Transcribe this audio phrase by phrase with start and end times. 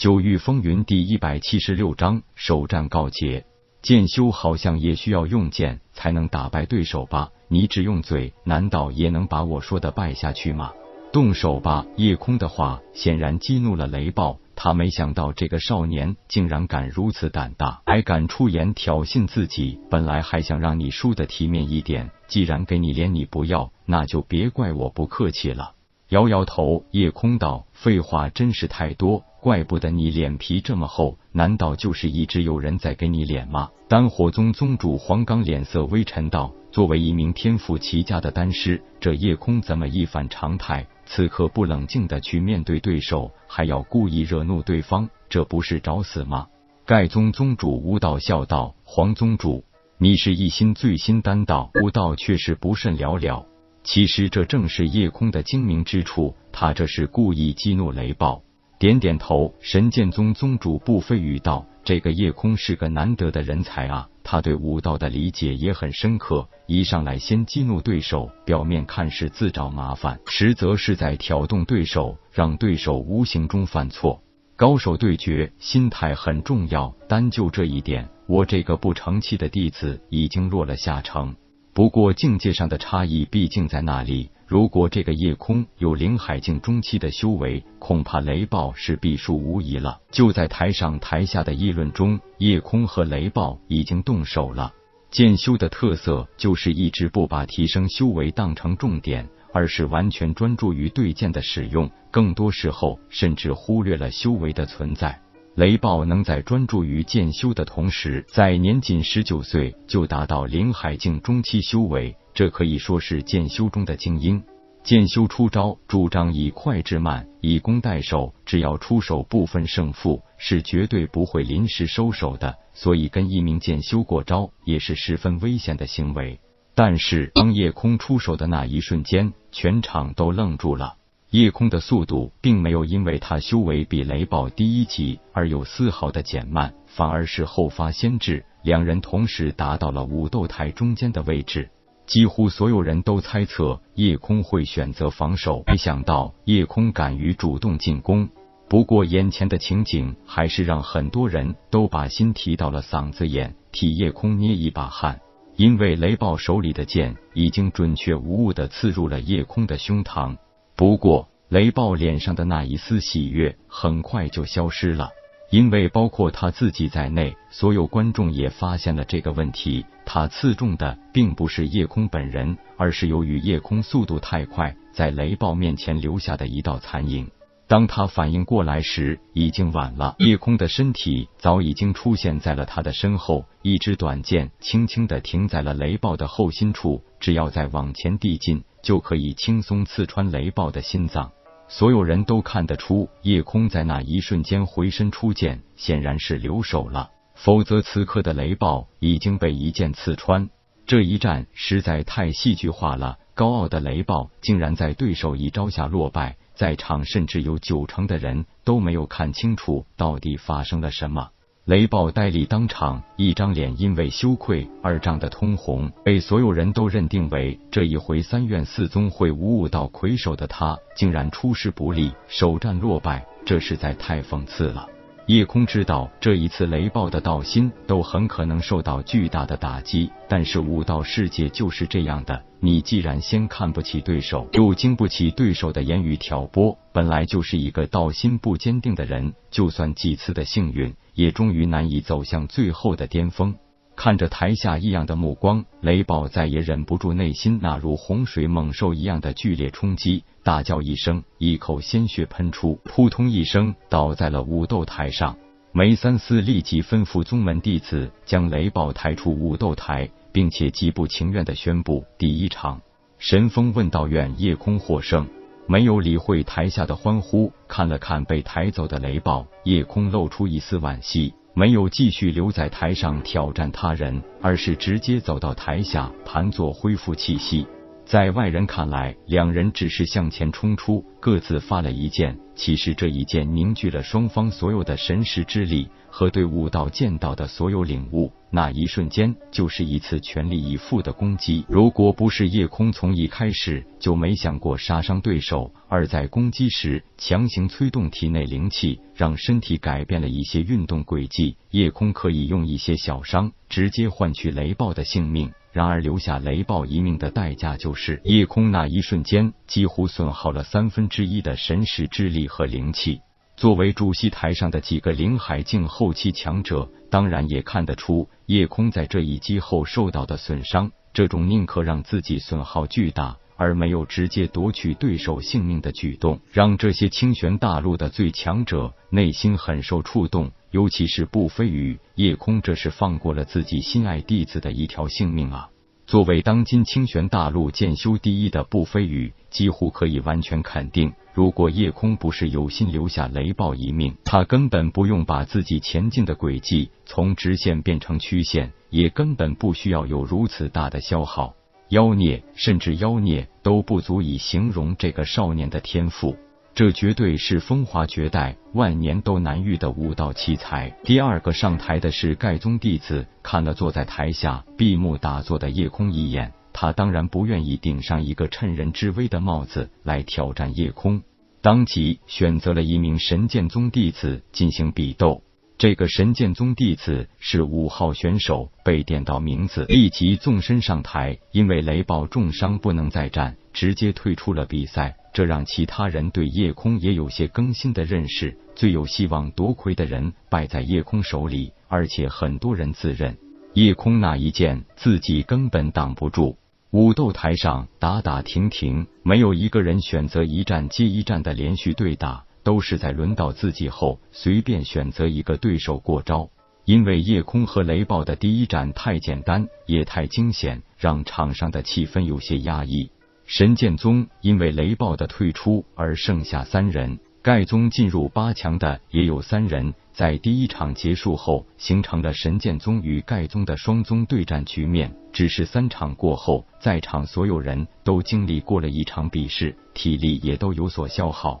[0.00, 3.44] 九域风云第一百七十六章首战告捷。
[3.82, 7.28] 剑修好像也需要用剑才能打败对手吧？
[7.48, 10.72] 你只用嘴，难道也能把我说的败下去吗？
[11.12, 11.84] 动手吧！
[11.96, 19.78] 夜空的话显然激怒了雷暴，他没想到这个少年竟然敢如此胆大，还敢出言挑衅自己。
[19.90, 25.74] 本来还想让你输的体面一点，既然给你脸你不要，那就别怪我不客气了。
[26.08, 46.46] 摇摇头，夜空道：“废话真是太多，怪不得你脸皮这么厚，难道就是一直有人在给你脸吗？”丹火宗宗主黄刚脸色微沉道：“作为一名天赋奇佳的丹师，这夜空怎么一反常态？”此刻不冷静的去面对对手，还要故意惹怒对方，这不是找死吗？
[46.86, 49.64] 盖宗宗主吴道笑道：“黄宗主，
[49.98, 53.44] 你是一心醉心丹道，悟道却是不甚了了。
[53.82, 58.42] 其实这正是夜空的精明之处，他这是故意激怒雷暴。”
[58.80, 74.22] 点点头，神剑宗宗主不飞语道：“这个夜空是个难得的人才啊。”他对武道的理解也很深刻，一上来先激怒对手，表面看是自找麻烦，实则是在挑动对手，让对手无形中犯错。
[74.56, 81.36] 高手对决，心态很重要，单就这一点，我这个不成器的弟子已经落了下乘。
[81.80, 84.28] 不过境界上的差异毕竟在那里。
[84.46, 89.98] 如果这个夜空有灵海境中期的修为，恐怕雷暴是必输无疑了。
[90.10, 94.74] 就在台上台下的议论中，夜空和雷暴已经动手了。
[95.10, 105.18] 剑修的特色就是一直不把提升修为当成重点，而是完全专注于对剑的使用，更多时候甚至忽略了修为的存在。
[105.56, 112.16] 雷暴能在专注于剑修的同时，在年仅十九岁就达到灵海境中期修为。
[112.32, 114.42] 这可以说是剑修中的精英。
[114.82, 122.56] 剑修出招主张以快制慢，以攻代守，只要出手不分胜负，是绝对不会临时收手的。
[122.72, 126.40] 所以跟一名剑修过招也是十分危险的行为。
[126.74, 130.94] 但是当夜空出手的那一瞬间，全场都愣住了。
[131.30, 141.70] 夜空的速度并没有因为他修为比雷暴低一级而有丝毫的减慢，反而是后发先至，两人同时达到了武斗台中间的位置。
[142.04, 148.28] 几乎所有人都猜测夜空会选择防守，没想到夜空敢于主动进攻。
[148.68, 155.20] 不过眼前的情景还是让很多人都把心提到了嗓子眼，替夜空捏一把汗。
[155.54, 160.36] 因为雷暴手里的剑已经准确无误的刺入了夜空的胸膛。
[160.80, 165.10] 不过雷暴脸上的那一丝喜悦很快就消失了。
[165.50, 169.84] 因为包括他自己在内，所有观众也发现了这个问题。
[170.06, 177.30] 他刺中的并不是夜空本人，而是由于夜空速度太快，在雷暴面前留下的一道残影。
[177.68, 180.16] 当他反应过来时，已经晚了。
[180.18, 191.32] 夜空的身体早已经出现在了他的身后，一支短剑轻轻的停在了雷暴的后心处，只要再往前递进，就可以轻松刺穿雷暴的心脏。
[191.68, 197.10] 所有人都看得出，夜空在那一瞬间回身出剑，显然是留手了。
[197.34, 200.50] 否则，此刻的雷暴已经被一剑刺穿。
[200.86, 203.18] 这一战实在太戏剧化了。
[203.34, 211.30] 高傲的雷暴竟然在对手一招下落败，在场甚至有九成的人都没有看清楚到底发生了什么。
[211.66, 224.88] 雷暴呆立当场，一张脸因为羞愧而涨得通红，被所有人都认定为这一回三院四宗会武武道魁首的他，竟然出师不利，首战落败，这实在太讽刺了。
[225.26, 240.92] 夜空知道这一次雷暴的道心都很可能受到巨大的打击，但是武道世界就是这样的，你既然先看不起对手，又经不起对手的言语挑拨，本来就是一个道心不坚定的人，就算几次的幸运。
[241.20, 243.54] 也终于难以走向最后的巅峰。
[243.94, 255.36] 看着台下异样的目光，雷暴再也忍不住内心那如洪水猛兽一样的剧烈冲击，大叫一声，一口鲜血喷出，扑通一声倒在了武斗台上。
[255.72, 262.80] 梅三思立即吩咐宗门弟子将雷暴抬出武斗台，并且极不情愿的宣布第一场
[263.18, 265.28] 神风问道院夜空获胜。
[265.70, 277.64] 没有理会台下的欢呼，看了看被抬走的雷暴，夜空露出一丝惋惜，没有继续留在台上挑战他人，而是直接走到台下盘坐恢复气息。
[278.10, 282.36] 在外人看来，两人只是向前冲出，各自发了一剑。
[282.56, 288.32] 其实这一剑凝聚了双方所有的神识之力和对武道剑道的所有领悟。
[288.50, 291.64] 那一瞬间，就是一次全力以赴的攻击。
[291.68, 305.52] 如果不是夜空从一开始就没想过杀伤对手，而在攻击时强行催动体内灵气，让身体改变了一些运动轨迹，夜空可以用一些小伤直接换取雷暴的性命。
[305.72, 313.20] 然而，留下雷暴一命的代价就是夜空那一瞬间几乎损耗了三分之一的神识之力和灵气。
[313.56, 320.90] 作为主席台上的几个灵海境后期强者，当然也看得出夜空在这一击后受到的损伤。
[321.12, 330.50] 这种宁可让自己损耗巨大，而没有直接夺取对手性命的举动，让这些清玄大陆的最强者内心很受触动。
[330.70, 335.68] 尤其是步飞羽夜空，这是放过了自己心爱弟子的一条性命啊！
[336.06, 351.56] 作为当今清玄大陆剑修第一的步飞羽，几乎可以完全肯定，如果夜空不是有心留下雷暴一命，他根本不用把自己前进的轨迹从直线变成曲线，也根本不需要有如此大的消耗。
[351.90, 356.36] 妖孽，甚至妖孽都不足以形容这个少年的天赋。
[356.72, 360.88] 这绝对是风华绝代、万年都难遇的武道奇才。
[361.02, 371.22] 第二个上台的是盖宗弟子，看了坐在台下闭目打坐的夜空一眼，他当然不愿意顶上一个趁人之危的帽子来挑战夜空，
[371.60, 375.42] 当即选择了一名神剑宗弟子进行比斗。
[375.80, 385.16] 这个神剑宗弟子是五号选手，被点到名字，立即纵身上台，因为雷暴重伤不能再战，直接退出了比赛。
[385.32, 388.58] 这让其他人对夜空也有些更新的认识。
[388.74, 393.38] 最有希望夺魁的人败在夜空手里，而且很多人自认
[393.72, 396.58] 夜空那一剑自己根本挡不住。
[396.90, 406.48] 武斗台上打打停停，没有一个人选择一战接一战的连续对打，都是在轮到自己后随便选择一个对手过招。
[406.84, 413.10] 因为夜空和雷暴的第一战太简单，也太惊险，让场上的气氛有些压抑。
[413.44, 419.92] 神剑宗因为雷暴的退出而剩下三人，盖宗进入八强的也有三人。
[420.12, 425.12] 在第一场结束后，形成了神剑宗与盖宗的双宗对战局面。
[425.32, 431.60] 只是三场过后，在场所有人都经历过了一场比试，体力也都有所消耗。